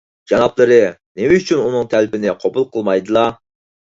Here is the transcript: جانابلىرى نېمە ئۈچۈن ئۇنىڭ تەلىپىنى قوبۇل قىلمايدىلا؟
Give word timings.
جانابلىرى 0.29 0.77
نېمە 1.19 1.35
ئۈچۈن 1.41 1.61
ئۇنىڭ 1.63 1.85
تەلىپىنى 1.91 2.33
قوبۇل 2.45 2.67
قىلمايدىلا؟ 2.77 3.27